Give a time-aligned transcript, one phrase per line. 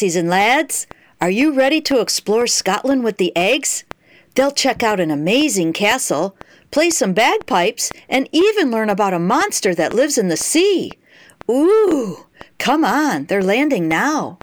[0.00, 0.86] Lassies and lads,
[1.20, 3.84] are you ready to explore Scotland with the eggs?
[4.34, 6.34] They'll check out an amazing castle,
[6.70, 10.92] play some bagpipes, and even learn about a monster that lives in the sea.
[11.50, 12.24] Ooh,
[12.58, 14.38] come on, they're landing now.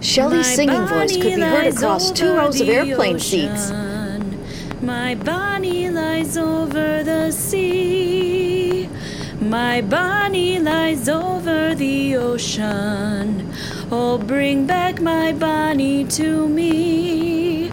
[0.00, 3.70] Shelley's singing voice could be heard across two rows of airplane seats.
[4.80, 8.88] My Bonnie lies over the sea.
[9.42, 13.52] My Bonnie lies over the ocean.
[13.92, 17.72] Oh, bring back my Bonnie to me.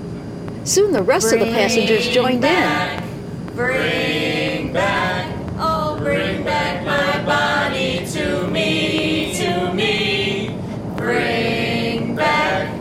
[0.64, 3.04] Soon the rest of the passengers joined in.
[3.54, 10.60] Bring back, oh, bring back my Bonnie to me, to me.
[10.96, 12.74] Bring back,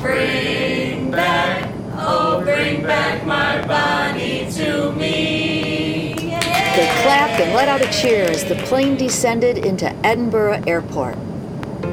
[0.00, 6.14] bring back, oh, bring back my Bonnie to me.
[6.16, 11.16] They clapped and let out a cheer as the plane descended into Edinburgh Airport.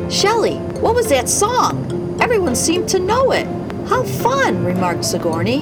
[0.10, 2.18] Shelley, what was that song?
[2.20, 3.46] Everyone seemed to know it.
[3.88, 5.60] How fun, remarked Sigourney.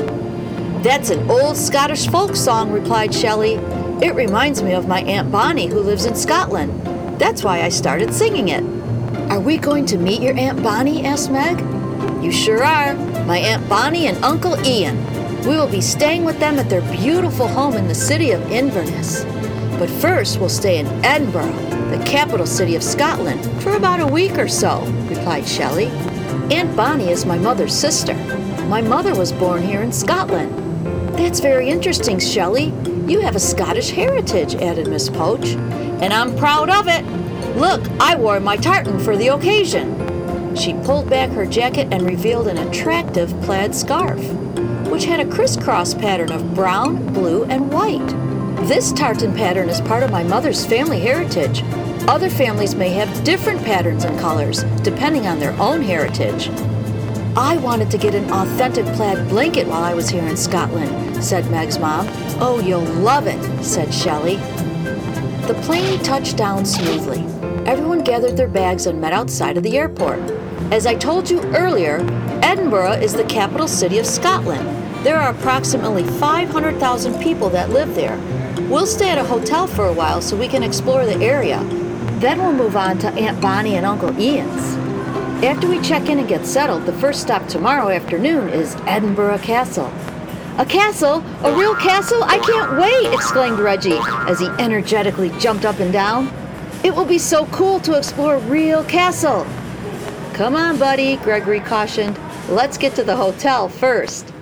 [0.84, 3.56] That's an old Scottish folk song, replied Shelley.
[4.02, 6.72] It reminds me of my Aunt Bonnie who lives in Scotland.
[7.20, 8.64] That's why I started singing it.
[9.30, 11.04] Are we going to meet your Aunt Bonnie?
[11.06, 11.60] asked Meg.
[12.24, 12.94] You sure are.
[13.26, 14.96] My Aunt Bonnie and Uncle Ian.
[15.42, 19.26] We will be staying with them at their beautiful home in the city of Inverness.
[19.78, 24.38] But first, we'll stay in Edinburgh, the capital city of Scotland, for about a week
[24.38, 25.88] or so, replied Shelley.
[26.52, 28.14] Aunt Bonnie is my mother's sister.
[28.68, 30.52] My mother was born here in Scotland.
[31.18, 32.74] That's very interesting, Shelley.
[33.08, 35.48] You have a Scottish heritage, added Miss Poach.
[36.02, 37.06] And I'm proud of it.
[37.56, 40.56] Look, I wore my tartan for the occasion.
[40.56, 44.20] She pulled back her jacket and revealed an attractive plaid scarf,
[44.90, 48.27] which had a crisscross pattern of brown, blue, and white.
[48.62, 51.62] This tartan pattern is part of my mother's family heritage.
[52.08, 56.50] Other families may have different patterns and colors, depending on their own heritage.
[57.38, 61.50] I wanted to get an authentic plaid blanket while I was here in Scotland, said
[61.52, 62.08] Meg's mom.
[62.42, 64.38] Oh, you'll love it, said Shelley.
[65.46, 67.20] The plane touched down smoothly.
[67.68, 70.20] Everyone gathered their bags and met outside of the airport.
[70.72, 72.00] As I told you earlier,
[72.42, 74.68] Edinburgh is the capital city of Scotland.
[75.06, 78.20] There are approximately 500,000 people that live there.
[78.60, 81.64] We'll stay at a hotel for a while so we can explore the area.
[82.20, 84.76] Then we'll move on to Aunt Bonnie and Uncle Ian's.
[85.44, 89.94] After we check in and get settled, the first stop tomorrow afternoon is Edinburgh Castle.
[90.58, 91.24] A castle?
[91.44, 92.24] A real castle?
[92.24, 93.14] I can't wait!
[93.14, 96.34] exclaimed Reggie as he energetically jumped up and down.
[96.84, 99.46] It will be so cool to explore a real castle.
[100.34, 102.20] Come on, buddy, Gregory cautioned.
[102.50, 104.34] Let's get to the hotel first.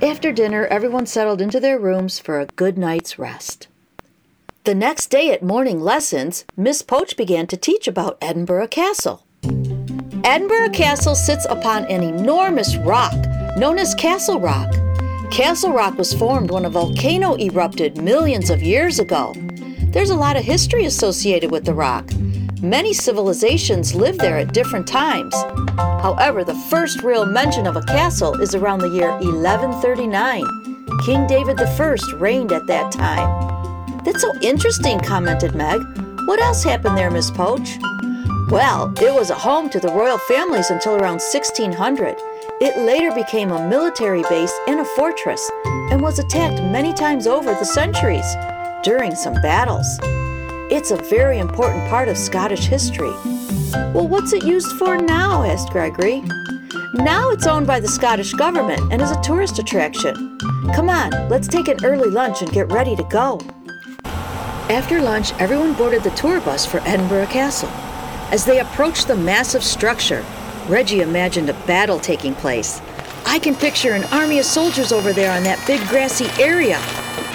[0.00, 3.66] After dinner, everyone settled into their rooms for a good night's rest.
[4.62, 9.24] The next day at morning lessons, Miss Poach began to teach about Edinburgh Castle.
[10.22, 13.12] Edinburgh Castle sits upon an enormous rock
[13.56, 14.72] known as Castle Rock.
[15.32, 19.34] Castle Rock was formed when a volcano erupted millions of years ago.
[19.90, 22.08] There's a lot of history associated with the rock.
[22.62, 25.32] Many civilizations lived there at different times.
[25.78, 30.44] However, the first real mention of a castle is around the year 1139.
[31.04, 34.02] King David I reigned at that time.
[34.04, 35.80] That's so interesting, commented Meg.
[36.26, 37.78] What else happened there, Miss Poach?
[38.50, 42.16] Well, it was a home to the royal families until around 1600.
[42.60, 47.52] It later became a military base and a fortress and was attacked many times over
[47.54, 48.26] the centuries
[48.82, 49.86] during some battles.
[50.70, 53.12] It's a very important part of Scottish history.
[53.94, 55.42] Well, what's it used for now?
[55.42, 56.22] asked Gregory.
[56.92, 60.38] Now it's owned by the Scottish government and is a tourist attraction.
[60.74, 63.40] Come on, let's take an early lunch and get ready to go.
[64.68, 67.70] After lunch, everyone boarded the tour bus for Edinburgh Castle.
[68.30, 70.22] As they approached the massive structure,
[70.68, 72.82] Reggie imagined a battle taking place.
[73.24, 76.78] I can picture an army of soldiers over there on that big grassy area.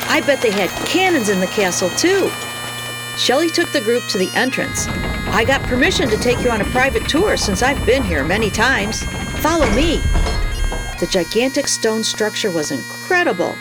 [0.08, 2.30] I bet they had cannons in the castle, too.
[3.18, 4.88] Shelley took the group to the entrance.
[4.88, 8.50] I got permission to take you on a private tour since I've been here many
[8.50, 9.04] times.
[9.42, 9.98] Follow me.
[11.00, 13.56] The gigantic stone structure was incredible.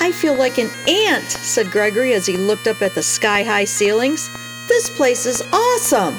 [0.00, 3.64] I feel like an ant, said Gregory as he looked up at the sky high
[3.64, 4.28] ceilings.
[4.68, 6.18] This place is awesome.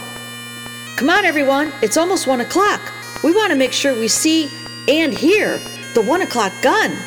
[0.95, 2.94] Come on, everyone, it's almost one o'clock.
[3.23, 4.50] We want to make sure we see
[4.88, 5.57] and hear
[5.94, 6.97] the one o'clock gun.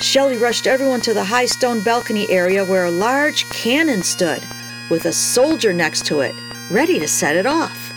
[0.00, 4.42] Shelley rushed everyone to the high stone balcony area where a large cannon stood,
[4.90, 6.34] with a soldier next to it,
[6.70, 7.92] ready to set it off.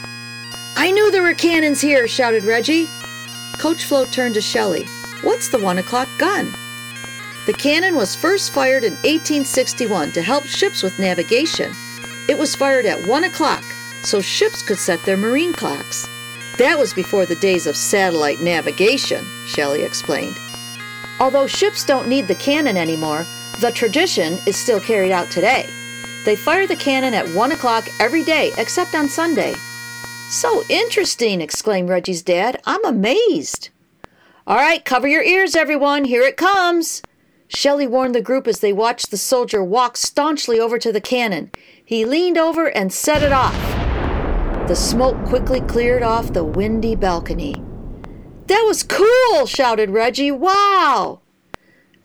[0.75, 2.87] I knew there were cannons here, shouted Reggie.
[3.57, 4.85] Coach Flo turned to Shelley.
[5.21, 6.53] What's the one o'clock gun?
[7.45, 11.73] The cannon was first fired in 1861 to help ships with navigation.
[12.29, 13.63] It was fired at one o'clock
[14.03, 16.07] so ships could set their marine clocks.
[16.57, 20.37] That was before the days of satellite navigation, Shelley explained.
[21.19, 23.25] Although ships don't need the cannon anymore,
[23.59, 25.69] the tradition is still carried out today.
[26.25, 29.55] They fire the cannon at 1 o'clock every day except on Sunday.
[30.29, 32.61] So interesting, exclaimed Reggie's dad.
[32.65, 33.69] I'm amazed.
[34.47, 36.05] All right, cover your ears, everyone.
[36.05, 37.01] Here it comes.
[37.47, 41.51] Shelley warned the group as they watched the soldier walk staunchly over to the cannon.
[41.85, 43.55] He leaned over and set it off.
[44.67, 47.55] The smoke quickly cleared off the windy balcony.
[48.47, 50.31] That was cool, shouted Reggie.
[50.31, 51.21] Wow!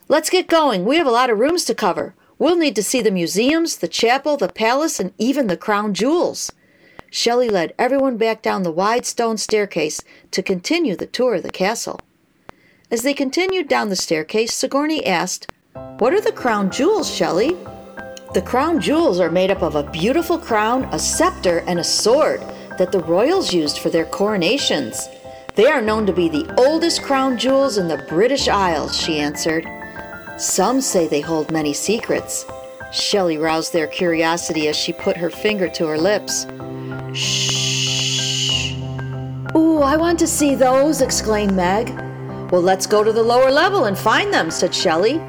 [0.09, 0.85] Let's get going.
[0.85, 2.14] We have a lot of rooms to cover.
[2.38, 6.52] We'll need to see the museums, the chapel, the palace, and even the crown jewels.
[7.11, 11.50] Shelley led everyone back down the wide stone staircase to continue the tour of the
[11.50, 12.00] castle.
[12.90, 15.50] As they continued down the staircase, Sigourney asked,
[15.99, 17.56] What are the crown jewels, Shelley?
[18.35, 22.40] The crown jewels are made up of a beautiful crown, a scepter, and a sword
[22.79, 25.08] that the royals used for their coronations.
[25.55, 29.67] They are known to be the oldest crown jewels in the British Isles, she answered.
[30.38, 32.46] Some say they hold many secrets.
[32.93, 36.46] Shelley roused their curiosity as she put her finger to her lips.
[37.12, 38.75] Shh.
[39.56, 41.90] Ooh, I want to see those, exclaimed Meg.
[42.52, 45.20] Well, let's go to the lower level and find them, said Shelley.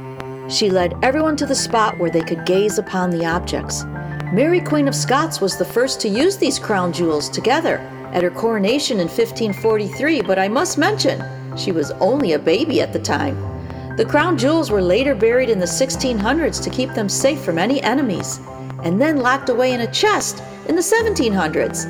[0.47, 3.85] She led everyone to the spot where they could gaze upon the objects.
[4.31, 7.77] Mary Queen of Scots was the first to use these crown jewels together
[8.13, 11.23] at her coronation in 1543, but I must mention,
[11.57, 13.58] she was only a baby at the time.
[13.99, 17.83] The crown jewels were later buried in the 1600s to keep them safe from any
[17.83, 18.39] enemies,
[18.85, 21.83] and then locked away in a chest in the 1700s.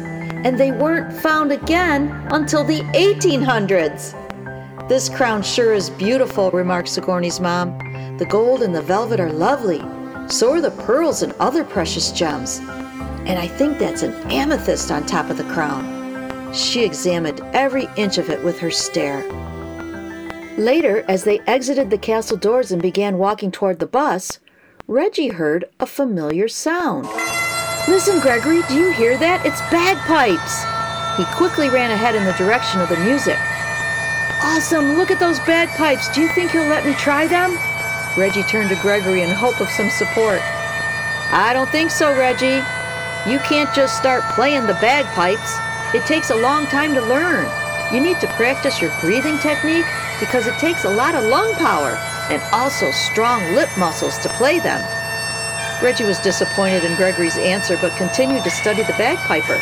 [0.43, 4.89] And they weren't found again until the 1800s.
[4.89, 7.77] This crown sure is beautiful, remarked Sigourney's mom.
[8.17, 9.83] The gold and the velvet are lovely.
[10.29, 12.57] So are the pearls and other precious gems.
[13.27, 16.53] And I think that's an amethyst on top of the crown.
[16.55, 19.21] She examined every inch of it with her stare.
[20.59, 24.39] Later, as they exited the castle doors and began walking toward the bus,
[24.87, 27.07] Reggie heard a familiar sound.
[27.87, 29.45] Listen, Gregory, do you hear that?
[29.45, 30.67] It's bagpipes!
[31.15, 33.39] He quickly ran ahead in the direction of the music.
[34.43, 34.97] Awesome!
[34.97, 36.13] Look at those bagpipes!
[36.13, 37.57] Do you think he'll let me try them?
[38.17, 40.41] Reggie turned to Gregory in hope of some support.
[41.31, 42.59] I don't think so, Reggie.
[43.31, 45.55] You can't just start playing the bagpipes.
[45.95, 47.49] It takes a long time to learn.
[47.91, 49.85] You need to practice your breathing technique
[50.19, 51.97] because it takes a lot of lung power
[52.29, 54.79] and also strong lip muscles to play them.
[55.81, 59.59] Reggie was disappointed in Gregory's answer but continued to study the bagpiper.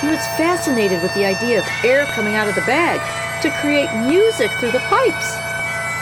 [0.00, 3.00] He was fascinated with the idea of air coming out of the bag
[3.42, 5.36] to create music through the pipes.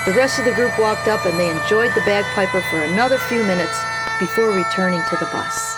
[0.06, 3.42] The rest of the group walked up and they enjoyed the bagpiper for another few
[3.42, 3.76] minutes
[4.20, 5.76] before returning to the bus.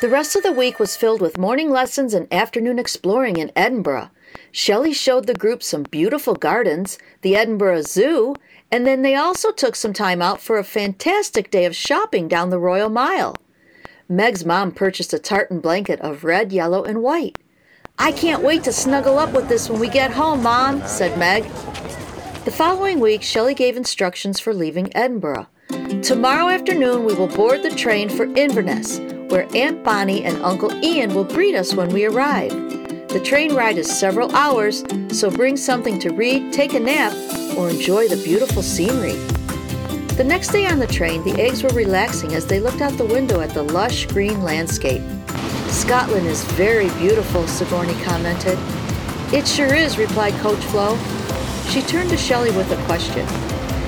[0.00, 4.10] The rest of the week was filled with morning lessons and afternoon exploring in Edinburgh.
[4.56, 8.36] Shelley showed the group some beautiful gardens, the Edinburgh Zoo,
[8.70, 12.50] and then they also took some time out for a fantastic day of shopping down
[12.50, 13.34] the Royal Mile.
[14.08, 17.36] Meg's mom purchased a tartan blanket of red, yellow, and white.
[17.98, 21.42] I can't wait to snuggle up with this when we get home, Mom, said Meg.
[22.44, 25.48] The following week, Shelley gave instructions for leaving Edinburgh.
[26.00, 31.12] Tomorrow afternoon, we will board the train for Inverness, where Aunt Bonnie and Uncle Ian
[31.12, 32.83] will greet us when we arrive.
[33.08, 37.12] The train ride is several hours, so bring something to read, take a nap,
[37.56, 39.16] or enjoy the beautiful scenery.
[40.16, 43.04] The next day on the train, the eggs were relaxing as they looked out the
[43.04, 45.02] window at the lush green landscape.
[45.68, 48.58] Scotland is very beautiful, Sigourney commented.
[49.32, 50.96] It sure is, replied Coach Flo.
[51.68, 53.26] She turned to Shelley with a question.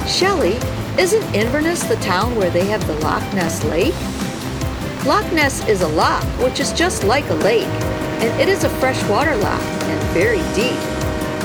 [0.06, 0.54] Shelley,
[1.00, 3.94] isn't Inverness the town where they have the Loch Ness Lake?
[5.04, 7.68] Loch Ness is a loch, which is just like a lake,
[8.22, 10.78] and it is a freshwater loch and very deep.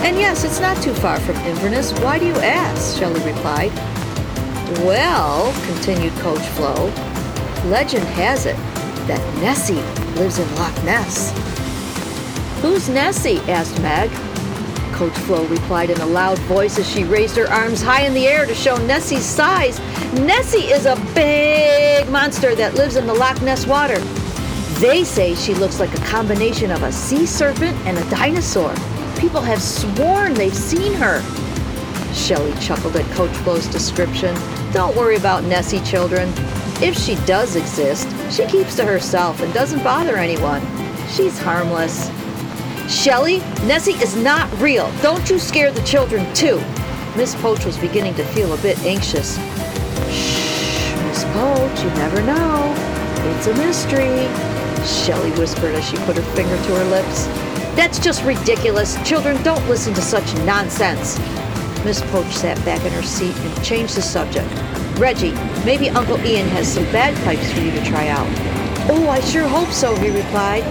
[0.04, 1.92] And yes, it's not too far from Inverness.
[2.00, 2.98] Why do you ask?
[2.98, 3.72] Shelley replied.
[4.80, 6.86] Well, continued Coach Flo,
[7.70, 8.56] legend has it
[9.06, 9.82] that Nessie
[10.20, 11.32] lives in Loch Ness.
[12.62, 13.40] Who's Nessie?
[13.51, 14.10] asked Meg.
[14.94, 18.28] Coach Flo replied in a loud voice as she raised her arms high in the
[18.28, 19.80] air to show Nessie's size.
[20.13, 24.00] Nessie is a big monster that lives in the Loch Ness water.
[24.81, 28.73] They say she looks like a combination of a sea serpent and a dinosaur.
[29.19, 31.21] People have sworn they've seen her.
[32.15, 34.33] Shelley chuckled at Coach Flo's description.
[34.73, 36.33] Don't worry about Nessie, children.
[36.81, 40.63] If she does exist, she keeps to herself and doesn't bother anyone.
[41.09, 42.09] She's harmless.
[42.91, 44.91] Shelley, Nessie is not real.
[45.03, 46.59] Don't you scare the children, too.
[47.15, 49.38] Miss Poach was beginning to feel a bit anxious.
[50.09, 52.73] Shh, Miss Poach, you never know.
[53.38, 54.50] It's a mystery,
[54.85, 57.25] Shelley whispered as she put her finger to her lips.
[57.75, 58.95] That's just ridiculous.
[59.07, 61.17] Children don't listen to such nonsense.
[61.85, 64.50] Miss Poach sat back in her seat and changed the subject.
[65.00, 65.33] Reggie,
[65.65, 68.27] maybe Uncle Ian has some bagpipes for you to try out.
[68.89, 70.63] Oh, I sure hope so, he replied.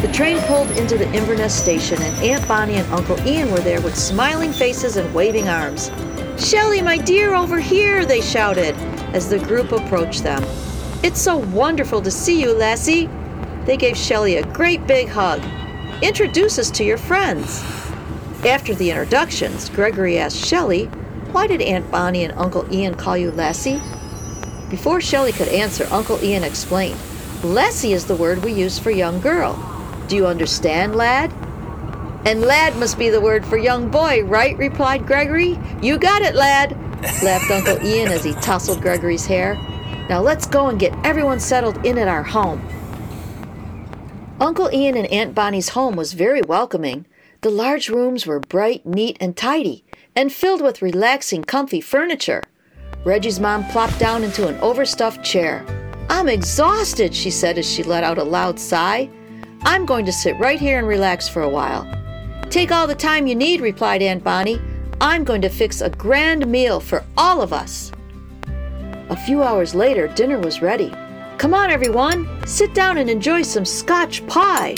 [0.00, 3.80] The train pulled into the Inverness station, and Aunt Bonnie and Uncle Ian were there
[3.80, 5.90] with smiling faces and waving arms.
[6.36, 8.76] Shelley, my dear, over here, they shouted
[9.14, 10.42] as the group approached them.
[11.02, 13.10] It's so wonderful to see you, Lassie.
[13.64, 15.42] They gave Shelley a great big hug.
[16.00, 17.60] Introduce us to your friends.
[18.46, 20.86] After the introductions, Gregory asked Shelley,
[21.32, 23.82] Why did Aunt Bonnie and Uncle Ian call you Lassie?
[24.70, 27.00] Before Shelley could answer, Uncle Ian explained,
[27.42, 29.58] Lassie is the word we use for young girl.
[30.06, 31.32] Do you understand, lad?
[32.24, 34.56] And lad must be the word for young boy, right?
[34.56, 35.58] replied Gregory.
[35.82, 36.76] You got it, lad,
[37.24, 39.58] laughed Uncle Ian as he tousled Gregory's hair.
[40.08, 42.60] Now let's go and get everyone settled in at our home.
[44.40, 47.06] Uncle Ian and Aunt Bonnie's home was very welcoming.
[47.42, 49.84] The large rooms were bright, neat, and tidy,
[50.16, 52.42] and filled with relaxing, comfy furniture.
[53.04, 55.64] Reggie's mom plopped down into an overstuffed chair.
[56.08, 59.08] I'm exhausted, she said as she let out a loud sigh.
[59.62, 61.86] I'm going to sit right here and relax for a while.
[62.50, 64.60] Take all the time you need, replied Aunt Bonnie.
[65.00, 67.92] I'm going to fix a grand meal for all of us.
[69.12, 70.90] A few hours later, dinner was ready.
[71.36, 74.74] Come on, everyone, sit down and enjoy some Scotch pie.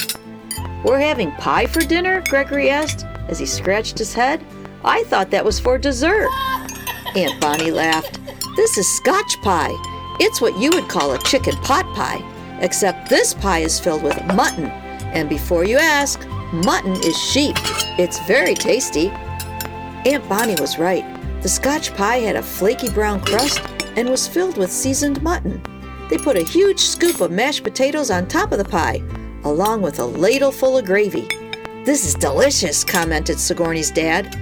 [0.84, 2.20] We're having pie for dinner?
[2.28, 4.44] Gregory asked as he scratched his head.
[4.82, 6.28] I thought that was for dessert.
[7.14, 8.18] Aunt Bonnie laughed.
[8.56, 9.70] This is Scotch pie.
[10.18, 12.20] It's what you would call a chicken pot pie,
[12.60, 14.66] except this pie is filled with mutton.
[15.14, 17.54] And before you ask, mutton is sheep.
[18.00, 19.10] It's very tasty.
[20.06, 21.04] Aunt Bonnie was right.
[21.40, 23.60] The Scotch pie had a flaky brown crust
[23.96, 25.62] and was filled with seasoned mutton.
[26.10, 29.02] They put a huge scoop of mashed potatoes on top of the pie
[29.44, 31.28] along with a ladle full of gravy.
[31.84, 34.34] This is delicious, commented Sigourney's dad.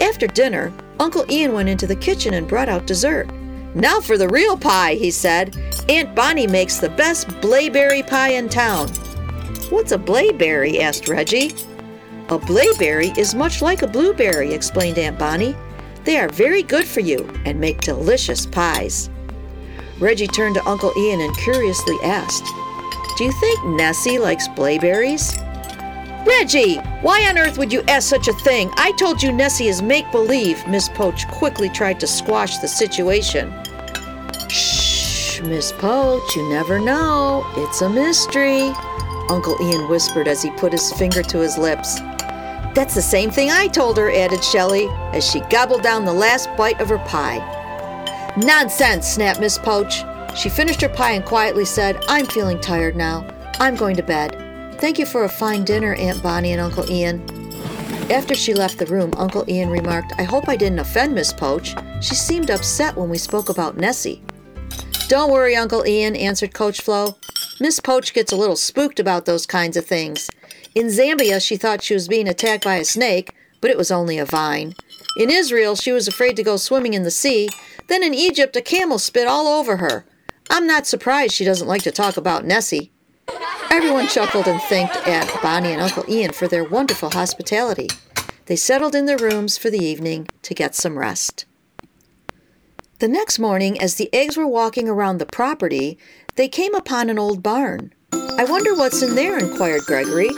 [0.00, 3.30] After dinner, Uncle Ian went into the kitchen and brought out dessert.
[3.74, 5.56] Now for the real pie, he said.
[5.88, 8.88] Aunt Bonnie makes the best blaeberry pie in town.
[9.70, 10.80] What's a blaeberry?
[10.80, 11.52] asked Reggie.
[12.30, 15.54] A blaeberry is much like a blueberry, explained Aunt Bonnie.
[16.04, 19.10] They are very good for you and make delicious pies.
[19.98, 22.44] Reggie turned to Uncle Ian and curiously asked,
[23.18, 25.36] do you think Nessie likes blaeberries?
[26.24, 28.70] Reggie, why on earth would you ask such a thing?
[28.76, 30.64] I told you Nessie is make believe.
[30.68, 33.52] Miss Poach quickly tried to squash the situation.
[34.48, 37.44] Shh, Miss Poach, you never know.
[37.56, 38.72] It's a mystery,
[39.28, 41.98] Uncle Ian whispered as he put his finger to his lips.
[42.78, 46.48] That's the same thing I told her, added Shelley, as she gobbled down the last
[46.56, 47.42] bite of her pie.
[48.36, 50.04] Nonsense, snapped Miss Poach.
[50.36, 53.26] She finished her pie and quietly said, I'm feeling tired now.
[53.58, 54.76] I'm going to bed.
[54.78, 57.20] Thank you for a fine dinner, Aunt Bonnie and Uncle Ian.
[58.12, 61.74] After she left the room, Uncle Ian remarked, I hope I didn't offend Miss Poach.
[62.00, 64.22] She seemed upset when we spoke about Nessie.
[65.08, 67.18] Don't worry, Uncle Ian, answered Coach Flo.
[67.58, 70.30] Miss Poach gets a little spooked about those kinds of things.
[70.78, 74.16] In Zambia, she thought she was being attacked by a snake, but it was only
[74.16, 74.76] a vine.
[75.16, 77.48] In Israel, she was afraid to go swimming in the sea.
[77.88, 80.04] Then in Egypt, a camel spit all over her.
[80.48, 82.92] I'm not surprised she doesn't like to talk about Nessie.
[83.72, 87.88] Everyone chuckled and thanked Aunt Bonnie and Uncle Ian for their wonderful hospitality.
[88.46, 91.44] They settled in their rooms for the evening to get some rest.
[93.00, 95.98] The next morning, as the eggs were walking around the property,
[96.36, 97.92] they came upon an old barn.
[98.12, 100.30] I wonder what's in there, inquired Gregory.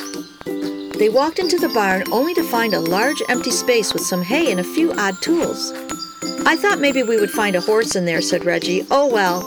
[1.00, 4.50] They walked into the barn only to find a large empty space with some hay
[4.50, 5.73] and a few odd tools.
[6.45, 8.87] I thought maybe we would find a horse in there, said Reggie.
[8.90, 9.40] Oh well,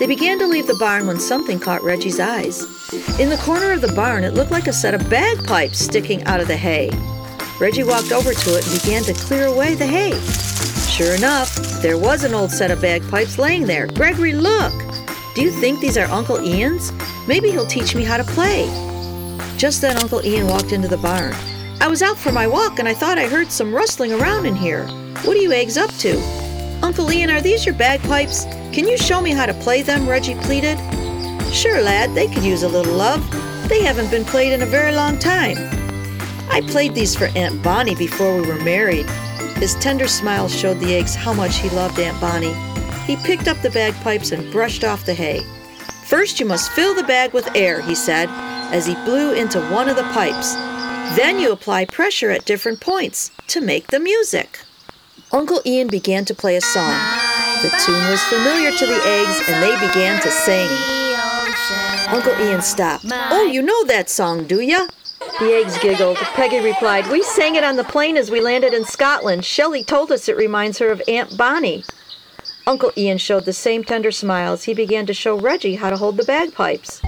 [0.00, 2.64] they began to leave the barn when something caught Reggie's eyes.
[3.20, 6.40] In the corner of the barn, it looked like a set of bagpipes sticking out
[6.40, 6.90] of the hay.
[7.60, 10.18] Reggie walked over to it and began to clear away the hay.
[10.90, 13.86] Sure enough, there was an old set of bagpipes laying there.
[13.86, 14.72] Gregory, look!
[15.36, 16.90] Do you think these are Uncle Ian's?
[17.28, 18.66] Maybe he'll teach me how to play.
[19.58, 21.34] Just then, Uncle Ian walked into the barn.
[21.80, 24.54] I was out for my walk and I thought I heard some rustling around in
[24.54, 24.86] here.
[25.24, 26.16] What are you eggs up to?
[26.80, 28.44] Uncle Ian, are these your bagpipes?
[28.72, 30.08] Can you show me how to play them?
[30.08, 30.78] Reggie pleaded.
[31.52, 33.20] Sure, lad, they could use a little love.
[33.68, 35.56] They haven't been played in a very long time.
[36.50, 39.10] I played these for Aunt Bonnie before we were married.
[39.56, 42.54] His tender smile showed the eggs how much he loved Aunt Bonnie.
[43.06, 45.40] He picked up the bagpipes and brushed off the hay.
[46.04, 48.28] First, you must fill the bag with air, he said,
[48.70, 50.54] as he blew into one of the pipes.
[51.16, 54.60] Then you apply pressure at different points to make the music.
[55.32, 56.94] Uncle Ian began to play a song.
[57.62, 60.68] The tune was familiar to the eggs and they began to sing.
[62.08, 63.04] Uncle Ian stopped.
[63.10, 64.86] Oh, you know that song, do ya?
[65.40, 66.16] The eggs giggled.
[66.16, 69.44] Peggy replied, We sang it on the plane as we landed in Scotland.
[69.44, 71.84] Shelley told us it reminds her of Aunt Bonnie.
[72.66, 74.64] Uncle Ian showed the same tender smiles.
[74.64, 77.00] He began to show Reggie how to hold the bagpipes.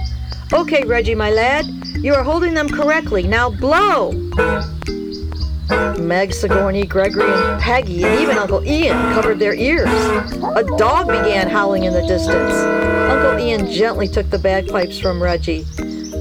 [0.53, 1.65] Okay, Reggie, my lad,
[1.95, 3.23] you are holding them correctly.
[3.23, 4.11] Now blow!
[5.97, 9.87] Meg, Sigourney, Gregory, and Peggy, and even Uncle Ian covered their ears.
[9.87, 12.53] A dog began howling in the distance.
[12.53, 15.63] Uncle Ian gently took the bagpipes from Reggie.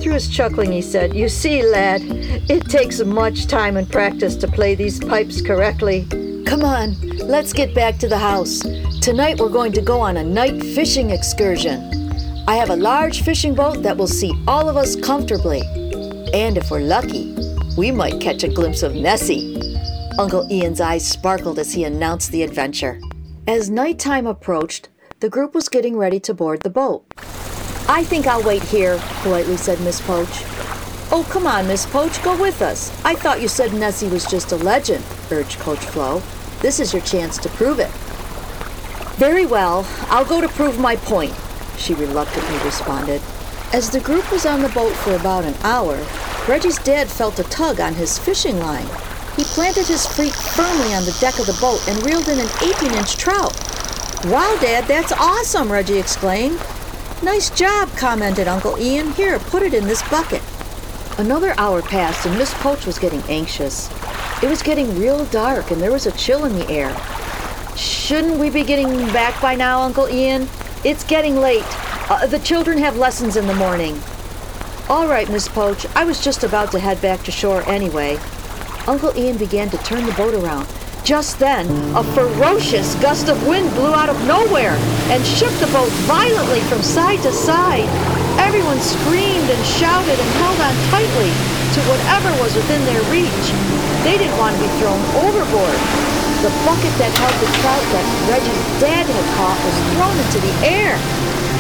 [0.01, 2.01] Through his chuckling, he said, You see, lad,
[2.49, 6.07] it takes much time and practice to play these pipes correctly.
[6.47, 8.61] Come on, let's get back to the house.
[9.01, 11.90] Tonight we're going to go on a night fishing excursion.
[12.47, 15.63] I have a large fishing boat that will seat all of us comfortably.
[16.33, 17.37] And if we're lucky,
[17.77, 19.57] we might catch a glimpse of Nessie.
[20.19, 23.01] Uncle Ian's eyes sparkled as he announced the adventure.
[23.47, 24.89] As nighttime approached,
[25.21, 27.05] the group was getting ready to board the boat.
[27.89, 30.45] I think I'll wait here, politely said Miss Poach.
[31.13, 32.91] Oh, come on, Miss Poach, go with us.
[33.05, 36.23] I thought you said Nessie was just a legend, urged Coach Flo.
[36.61, 37.91] This is your chance to prove it.
[39.17, 41.35] Very well, I'll go to prove my point,
[41.81, 43.23] she reluctantly responded.
[43.73, 45.97] As the group was on the boat for about an hour,
[46.49, 48.87] Reggie's dad felt a tug on his fishing line.
[49.37, 52.49] He planted his feet firmly on the deck of the boat and reeled in an
[52.63, 53.55] 18 inch trout.
[54.27, 56.61] Wow, Dad, that's awesome, Reggie exclaimed.
[57.23, 59.13] Nice job, commented Uncle Ian.
[59.13, 60.43] Here, put it in this bucket.
[61.19, 63.89] Another hour passed and Miss Poach was getting anxious.
[64.43, 66.95] It was getting real dark and there was a chill in the air.
[67.77, 70.49] Shouldn't we be getting back by now, Uncle Ian?
[70.83, 71.67] It's getting late.
[72.09, 74.01] Uh, the children have lessons in the morning.
[74.89, 75.85] All right, Miss Poach.
[75.95, 78.17] I was just about to head back to shore anyway.
[78.89, 80.67] Uncle Ian began to turn the boat around.
[81.05, 84.73] Just then, a ferocious gust of wind blew out of nowhere
[85.13, 87.85] and shook the boat violently from side to side.
[88.41, 91.29] Everyone screamed and shouted and held on tightly
[91.77, 93.47] to whatever was within their reach.
[94.01, 96.10] They didn't want to be thrown overboard.
[96.41, 100.55] The bucket that held the trout that Reggie's dad had caught was thrown into the
[100.65, 100.97] air.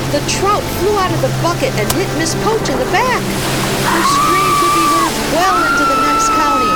[0.08, 3.20] The trout flew out of the bucket and hit Miss Poach in the back.
[3.20, 6.72] Her scream could be heard well into the next county.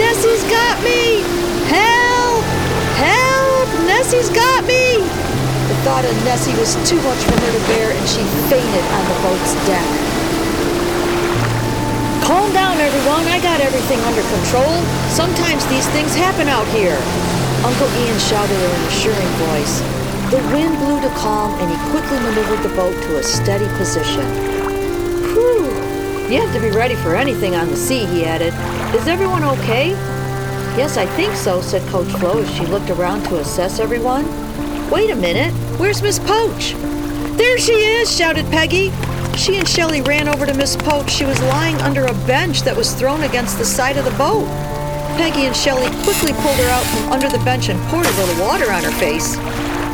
[0.00, 1.20] Nessie's got me!
[1.68, 2.40] Help!
[2.96, 3.68] Help!
[3.84, 5.04] Nessie's got me!
[5.68, 9.04] The thought of Nessie was too much for her to bear, and she fainted on
[9.12, 10.03] the boat's deck.
[12.84, 13.24] Everyone.
[13.32, 14.76] I got everything under control.
[15.08, 17.00] Sometimes these things happen out here.
[17.64, 19.80] Uncle Ian shouted in an assuring voice.
[20.28, 24.22] The wind blew to calm, and he quickly maneuvered the boat to a steady position.
[25.32, 25.64] Whew!
[26.28, 28.52] You have to be ready for anything on the sea, he added.
[28.94, 29.92] Is everyone okay?
[30.76, 34.26] Yes, I think so, said Coach Flo as she looked around to assess everyone.
[34.90, 36.74] Wait a minute, where's Miss Poach?
[37.38, 38.92] There she is, shouted Peggy.
[39.36, 41.10] She and Shelley ran over to Miss Poach.
[41.10, 44.46] She was lying under a bench that was thrown against the side of the boat.
[45.18, 48.44] Peggy and Shelley quickly pulled her out from under the bench and poured a little
[48.44, 49.36] water on her face.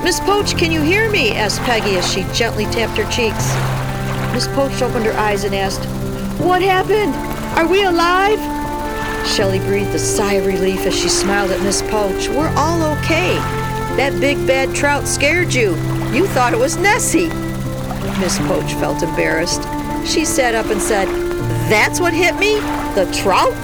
[0.04, 1.32] Miss Poach, can you hear me?
[1.32, 3.48] asked Peggy as she gently tapped her cheeks.
[4.32, 5.84] Miss Poach opened her eyes and asked,
[6.38, 7.14] What happened?
[7.58, 8.38] Are we alive?
[9.26, 12.28] Shelley breathed a sigh of relief as she smiled at Miss Poach.
[12.28, 13.34] We're all okay.
[13.96, 15.74] That big bad trout scared you.
[16.12, 17.49] You thought it was Nessie.
[18.20, 19.62] Miss Poach felt embarrassed.
[20.06, 21.08] She sat up and said,
[21.68, 22.56] That's what hit me?
[22.94, 23.54] The trout?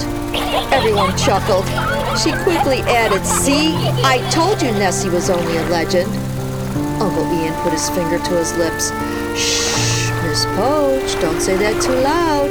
[0.72, 1.66] Everyone chuckled.
[2.18, 6.11] She quickly added, See, I told you Nessie was only a legend.
[7.01, 8.90] Uncle Ian put his finger to his lips.
[9.38, 12.51] Shh, Miss Poach, don't say that too loud.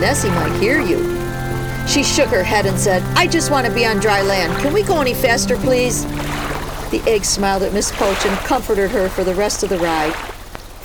[0.00, 1.14] Nessie might hear you.
[1.86, 4.58] She shook her head and said, I just want to be on dry land.
[4.62, 6.04] Can we go any faster, please?
[6.90, 10.14] The egg smiled at Miss Poach and comforted her for the rest of the ride.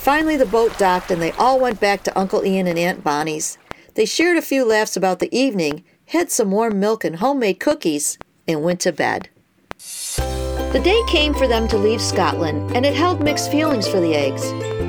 [0.00, 3.58] Finally, the boat docked and they all went back to Uncle Ian and Aunt Bonnie's.
[3.96, 8.16] They shared a few laughs about the evening, had some warm milk and homemade cookies,
[8.48, 9.28] and went to bed.
[9.76, 14.14] The day came for them to leave Scotland, and it held mixed feelings for the
[14.14, 14.42] eggs.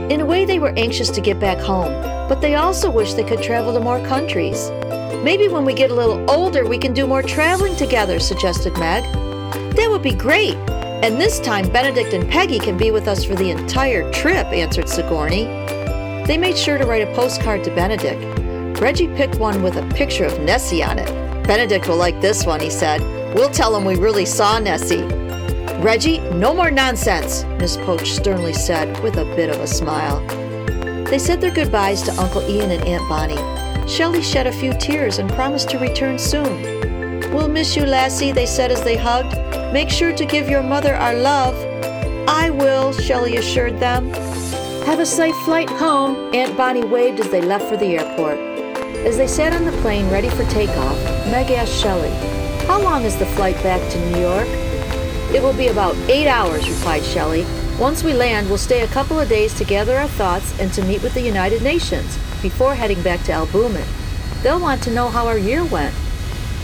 [0.09, 1.91] In a way, they were anxious to get back home,
[2.29, 4.69] but they also wished they could travel to more countries.
[5.25, 9.03] Maybe when we get a little older, we can do more traveling together, suggested Meg.
[9.75, 10.55] That would be great.
[11.03, 14.87] And this time, Benedict and Peggy can be with us for the entire trip, answered
[14.87, 15.45] Sigourney.
[16.27, 18.79] They made sure to write a postcard to Benedict.
[18.79, 21.07] Reggie picked one with a picture of Nessie on it.
[21.47, 23.01] Benedict will like this one, he said.
[23.33, 25.03] We'll tell him we really saw Nessie.
[25.81, 30.19] Reggie, no more nonsense, Miss Poach sternly said with a bit of a smile.
[31.05, 33.89] They said their goodbyes to Uncle Ian and Aunt Bonnie.
[33.89, 36.61] Shelley shed a few tears and promised to return soon.
[37.33, 39.60] We'll miss you, Lassie, they said as they hugged.
[39.71, 41.55] Make sure to give your mother our love.
[42.27, 44.09] I will, Shelley assured them.
[44.83, 48.37] Have a safe flight home, Aunt Bonnie waved as they left for the airport.
[49.05, 50.97] As they sat on the plane ready for takeoff,
[51.31, 52.09] Meg asked Shelley,
[52.67, 54.47] How long is the flight back to New York?
[55.33, 57.45] It will be about eight hours, replied Shelley.
[57.79, 60.83] Once we land, we'll stay a couple of days to gather our thoughts and to
[60.83, 63.87] meet with the United Nations before heading back to Albumin.
[64.43, 65.95] They'll want to know how our year went.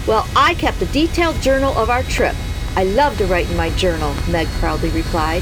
[0.06, 2.36] Well, I kept a detailed journal of our trip.
[2.78, 5.42] I love to write in my journal, Meg proudly replied.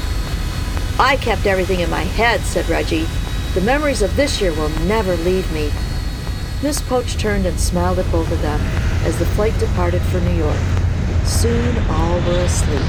[0.98, 3.06] I kept everything in my head, said Reggie.
[3.52, 5.70] The memories of this year will never leave me.
[6.62, 8.58] Miss Poach turned and smiled at both of them
[9.04, 10.56] as the flight departed for New York.
[11.26, 12.80] Soon all were asleep.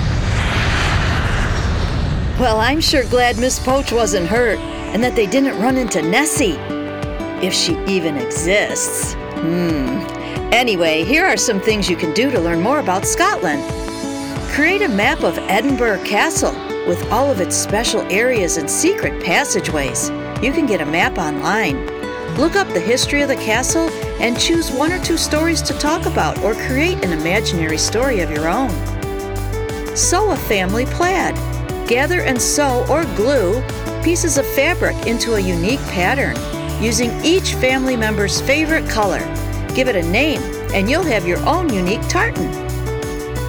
[2.40, 6.56] Well, I'm sure glad Miss Poach wasn't hurt and that they didn't run into Nessie.
[7.46, 9.14] If she even exists.
[9.14, 10.08] Hmm.
[10.54, 13.87] Anyway, here are some things you can do to learn more about Scotland.
[14.58, 16.52] Create a map of Edinburgh Castle
[16.88, 20.10] with all of its special areas and secret passageways.
[20.42, 21.86] You can get a map online.
[22.38, 23.88] Look up the history of the castle
[24.20, 28.32] and choose one or two stories to talk about or create an imaginary story of
[28.32, 28.72] your own.
[29.96, 31.36] Sew a family plaid.
[31.88, 33.62] Gather and sew or glue
[34.02, 36.36] pieces of fabric into a unique pattern
[36.84, 39.20] using each family member's favorite color.
[39.76, 40.42] Give it a name
[40.74, 42.67] and you'll have your own unique tartan.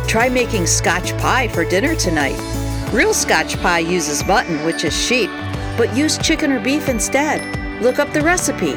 [0.09, 2.41] Try making scotch pie for dinner tonight.
[2.95, 5.29] Real scotch pie uses mutton, which is sheep,
[5.77, 7.43] but use chicken or beef instead.
[7.83, 8.73] Look up the recipe.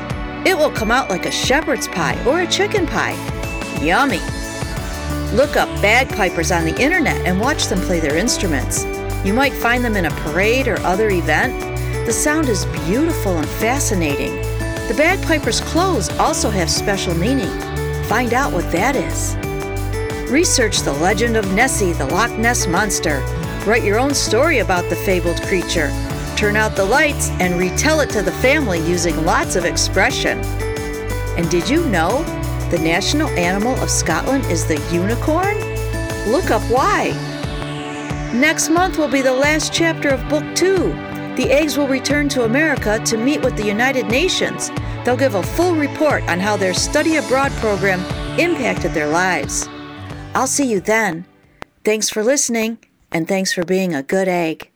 [0.46, 3.16] It will come out like a shepherd's pie or a chicken pie.
[3.82, 4.20] Yummy!
[5.34, 8.84] Look up bagpipers on the internet and watch them play their instruments.
[9.24, 11.58] You might find them in a parade or other event.
[12.06, 14.36] The sound is beautiful and fascinating.
[14.90, 17.58] The bagpipers' clothes also have special meaning.
[18.10, 19.38] Find out what that is.
[20.32, 23.20] Research the legend of Nessie, the Loch Ness Monster.
[23.68, 25.90] Write your own story about the fabled creature.
[26.38, 30.40] Turn out the lights and retell it to the family using lots of expression.
[31.36, 32.24] And did you know
[32.72, 35.58] the national animal of Scotland is the unicorn?
[36.32, 37.10] Look up why.
[38.34, 40.94] Next month will be the last chapter of Book Two.
[41.36, 44.72] The eggs will return to America to meet with the United Nations.
[45.04, 48.00] They'll give a full report on how their study abroad program
[48.40, 49.68] impacted their lives.
[50.34, 51.26] I'll see you then.
[51.84, 52.78] Thanks for listening,
[53.12, 54.71] and thanks for being a good egg.